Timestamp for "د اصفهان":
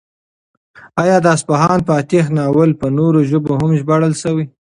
1.21-1.79